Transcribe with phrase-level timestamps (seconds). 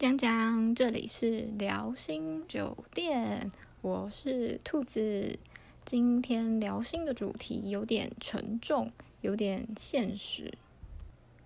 [0.00, 3.52] 讲讲，这里是聊心酒店，
[3.82, 5.38] 我是兔子。
[5.84, 8.90] 今天聊心的主题有点沉重，
[9.20, 10.54] 有点现实。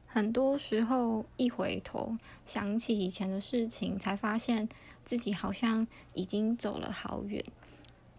[0.06, 4.68] 很多时候一回头想起以前的事情，才发现
[5.04, 7.44] 自己好像已经走了好远。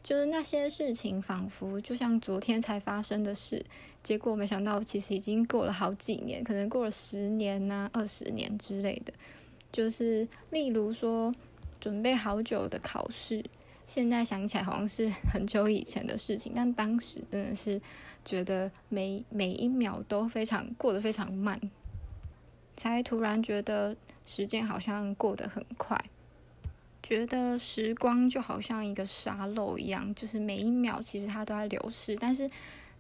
[0.04, 3.66] 就是那些事情仿佛就像昨天才发生的事，
[4.04, 9.14] 结果没想到其实已经过了好几年，可能过了十年呐、二十年之类的。
[9.76, 11.36] 就是例如说，
[11.82, 13.44] 准备好久的考试，
[13.86, 17.82] 现在想起来好像是很久以前的事情，但当时真的是
[18.24, 21.60] 觉得每每一秒都非常过得非常慢，
[22.78, 26.02] 才突然觉得时间好像过得很快，
[27.04, 32.50] 觉得时光就好像一个沙漏一样，就是每一秒其实它都在流逝，但是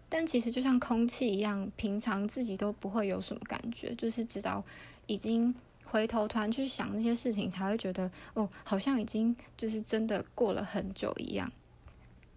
[0.09, 4.61] 但其实就像空气一样，平常自己都不会有什么感觉，就是直到
[5.07, 5.55] 已经。
[5.85, 11.51] 回头突然去想那些事情，才会觉得哦，好像已经就是真的过了很久一样。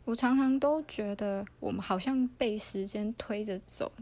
[0.05, 3.92] 我常常都觉得我们好像被时间推着走，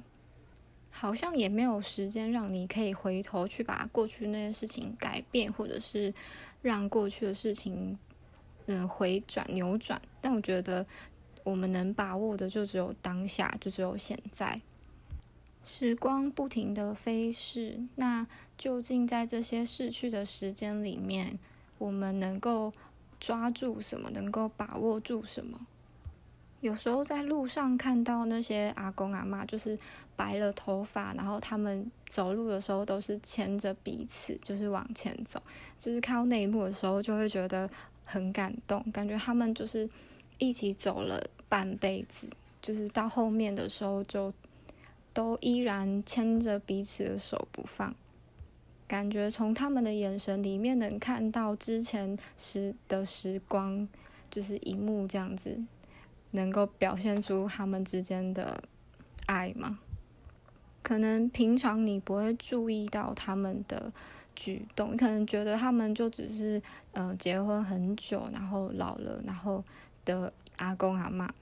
[0.90, 6.14] 好像也没有时间让你可以回头去把过去那些事情改变，或者是
[6.62, 7.98] 让过去的事情
[8.66, 10.00] 嗯回转扭转。
[10.20, 10.86] 但我觉得
[11.42, 14.60] 我们能把握的就只有当下，就只有现在。
[15.68, 18.24] 时光不停的飞逝，那
[18.56, 21.40] 究竟在这些逝去的时间里面，
[21.76, 22.72] 我们能够
[23.18, 24.08] 抓住什么？
[24.10, 25.66] 能够把握住什么？
[26.60, 29.76] 有时候在路上看到那些阿公阿妈，就是
[30.14, 35.42] 白了头发，然后他们走路的时候都是牵着彼此，就是往前走。
[35.76, 37.68] 就是看到那一幕的时候，就会觉得
[38.04, 39.90] 很感动，感觉他们就是
[40.38, 42.28] 一起走了半辈子，
[42.62, 44.32] 就是到后面的时候就。
[45.16, 47.94] 都依然牵着彼此的手不放，
[48.86, 53.88] 感觉从他们的眼神里面能看到之前时的时光，
[54.30, 55.58] 就是一幕这样子，
[56.32, 58.62] 能够表现出他们之间的
[59.24, 59.78] 爱吗？
[60.82, 63.90] 可能平常你不会注意到他们的
[64.34, 66.62] 举动，可能觉得他们就只是
[66.92, 69.64] 呃结婚很久，然后老了，然后
[70.04, 71.32] 的阿公阿妈。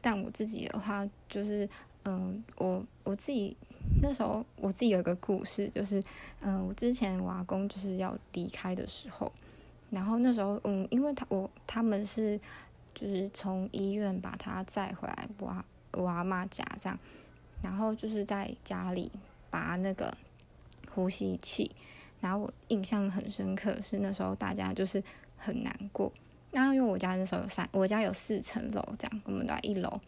[0.00, 1.68] 但我自己的话，就是。
[2.04, 3.56] 嗯，我我自己
[4.02, 6.02] 那时候我自己有一个故事，就是
[6.40, 9.32] 嗯，我之前我阿公就是要离开的时候，
[9.90, 12.38] 然后那时候嗯，因为他我他们是
[12.94, 16.98] 就是从医院把他载回来我我阿妈家这样，
[17.62, 19.10] 然后就是在家里
[19.50, 20.14] 拔那个
[20.90, 21.70] 呼吸器，
[22.20, 25.02] 然后我印象很深刻是那时候大家就是
[25.38, 26.12] 很难过，
[26.50, 30.00] 那因为我家那时候有三，我家有四层楼这样，我们都在一楼。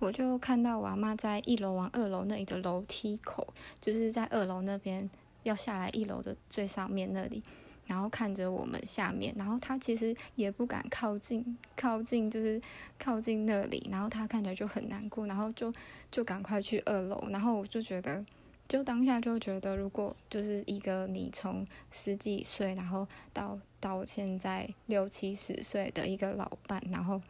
[0.00, 3.46] 我就看到我阿妈在一楼往二楼那里的楼梯口，
[3.80, 5.10] 就是在二楼那边
[5.42, 7.42] 要下来一楼的最上面那里，
[7.86, 12.60] 然后看着我们下面，然后她其实也不敢靠近，靠近就是
[12.96, 15.72] 靠近那里，然后她看起来就很难过，然后就
[16.12, 18.24] 就赶快去二楼，然后我就觉得，
[18.68, 27.20] 就当下就觉得，如果就是一个你从十几岁，然后到到现在六七十岁的一个老伴，然后。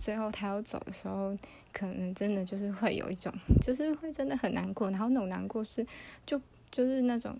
[0.00, 1.36] 最后他要走的时候，
[1.74, 3.30] 可能真的就是会有一种，
[3.60, 4.90] 就是会真的很难过。
[4.90, 5.84] 然后那种难过是，
[6.24, 6.40] 就
[6.70, 7.38] 就是那种，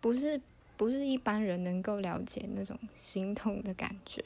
[0.00, 0.40] 不是
[0.78, 4.24] 不是一般人能够了解那种心痛的感觉。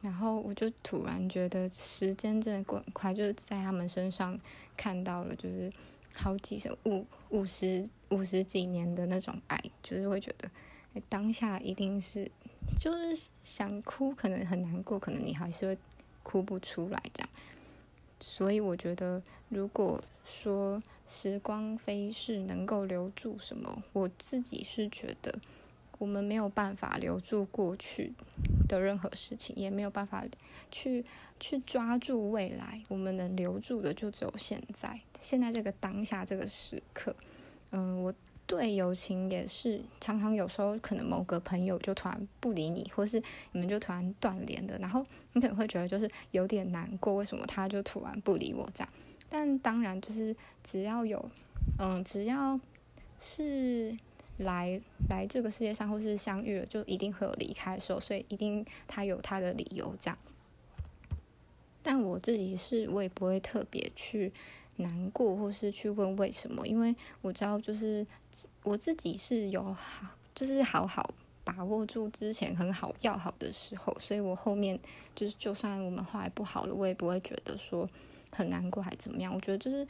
[0.00, 4.38] 然后我就突然觉得时间真的过很快，就是在他们身上
[4.74, 5.70] 看到了，就是
[6.14, 10.50] 好几十五五十五十几年的那种爱，就是会觉得
[11.10, 12.30] 当下一定是
[12.80, 15.78] 就是想哭，可能很难过，可能你还是会。
[16.24, 17.28] 哭不出来，这样，
[18.18, 25.38] 所以我觉得，如果说时光飞逝能够留住什么，我自己是觉得，
[25.98, 28.12] 我们没有办法留住过去
[28.66, 30.24] 的任何事情，也没有办法
[30.72, 31.04] 去
[31.38, 37.14] 去抓住未来，我们能留住的就只有现在，现在这个当下这个时刻，
[37.70, 38.12] 嗯，我。
[38.46, 48.92] 对友情也是，常常有时候可能某个朋友就突然不理你，或是你们就突然断联的，然后你可能会觉得就是有点难过，为什么他就突然不理我这样？
[49.30, 51.30] 但当然就是只要有，
[51.78, 52.60] 嗯，只要
[53.18, 53.96] 是
[54.36, 60.18] 来来这个世界上或是相遇了，就一定会有离开的时候，所以一定他有他的理由这样。
[61.82, 64.32] 但我自己是，我也不会特别去。
[64.76, 66.66] 难过，或是去问为什么？
[66.66, 68.06] 因为我知道，就是
[68.62, 71.12] 我自己是有好，就是好好
[71.44, 74.78] 把握住之前很好要好的时候，所以我后面
[75.14, 77.88] 就是就算我们后来不好了，我也不会觉得说
[78.30, 79.34] 很难过还怎么样。
[79.34, 79.86] 我觉得就是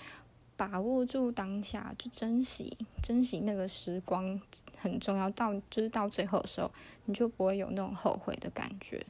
[0.56, 4.40] 把握住当下，就珍惜珍惜那个时光
[4.76, 5.30] 很重要。
[5.30, 6.70] 到就是到最后的时候，
[7.06, 9.04] 你就不会有那种后悔的感觉。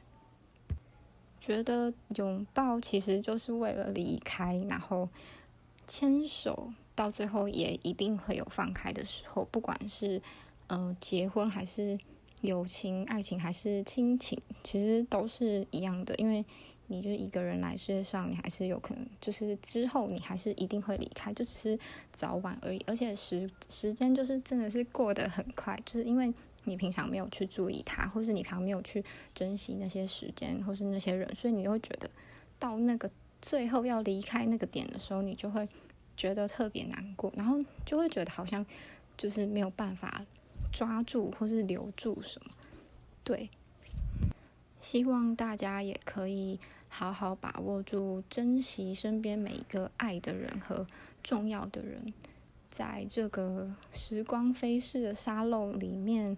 [1.39, 5.07] 觉得拥抱其实就是为了离开，然后
[5.87, 9.47] 牵手到最后也一定会有放开的时候。
[9.51, 10.21] 不管是
[10.67, 11.97] 嗯结婚还是
[12.41, 16.43] 友情、爱情还是亲情，其实都是一样的，因为。
[16.87, 21.79] 你就一个人来世界上，你还是有可能，就是之后你还是一定会离开，就只是
[22.11, 22.79] 早晚而已。
[22.85, 26.31] 而且时时间就是真的是过得很快，就是因为
[26.65, 29.03] 你平常没有去注意它，或是你平常没有去
[29.33, 32.07] 珍惜那些时间，或是那些人，所以你会觉得
[32.59, 33.09] 到那个
[33.41, 35.67] 最后要离开那个点的时候，你就会
[36.17, 38.65] 觉得特别难过，然后就会觉得好像
[39.17, 40.25] 就是没有办法
[40.71, 42.51] 抓住或是留住什么，
[43.23, 43.49] 对。
[44.79, 46.59] 希望大家也可以
[46.89, 50.85] 好好把握住，珍惜身边每一个爱的人和
[51.23, 52.13] 重要的人。
[52.69, 56.37] 在这个时光飞逝的沙漏里面，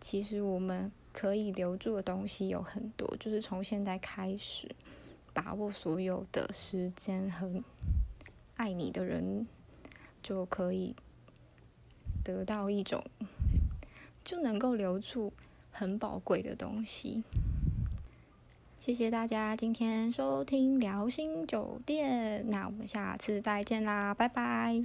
[0.00, 3.14] 其实我们可以留住的东西有很多。
[3.20, 4.74] 就是从现在开始，
[5.32, 7.62] 把握所有的时间和
[8.56, 9.46] 爱你的人，
[10.22, 10.94] 就可以
[12.22, 13.04] 得到一种，
[14.24, 15.32] 就能够留住
[15.70, 17.24] 很宝贵的东西。
[18.78, 24.82] 谢谢大家今天收听聊心酒店，那我们下次再见啦，拜拜。